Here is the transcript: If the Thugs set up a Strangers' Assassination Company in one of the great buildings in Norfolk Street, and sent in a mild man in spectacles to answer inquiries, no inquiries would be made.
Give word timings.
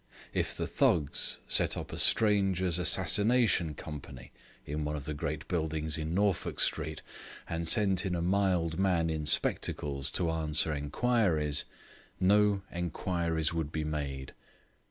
If 0.33 0.57
the 0.57 0.65
Thugs 0.65 1.37
set 1.47 1.77
up 1.77 1.93
a 1.93 1.97
Strangers' 1.99 2.79
Assassination 2.79 3.75
Company 3.75 4.31
in 4.65 4.83
one 4.83 4.95
of 4.95 5.05
the 5.05 5.13
great 5.13 5.47
buildings 5.47 5.95
in 5.95 6.15
Norfolk 6.15 6.59
Street, 6.59 7.03
and 7.47 7.67
sent 7.67 8.03
in 8.03 8.15
a 8.15 8.21
mild 8.23 8.79
man 8.79 9.11
in 9.11 9.27
spectacles 9.27 10.09
to 10.13 10.31
answer 10.31 10.73
inquiries, 10.73 11.65
no 12.19 12.63
inquiries 12.71 13.53
would 13.53 13.71
be 13.71 13.83
made. 13.83 14.33